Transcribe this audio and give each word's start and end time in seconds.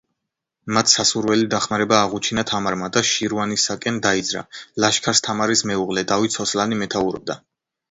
მათ 0.77 0.87
სასურველი 0.93 1.49
დახმარება 1.53 1.99
აღუჩინა 2.05 2.45
თამარმა 2.53 2.89
და 2.97 3.03
შირვანისაკენ 3.11 4.01
დაიძრა, 4.07 4.43
ლაშქარს 4.87 5.23
თამარის 5.29 5.65
მეუღლე 5.75 6.07
დავით 6.15 6.41
სოსლანი 6.41 6.83
მეთაურობდა. 6.83 7.41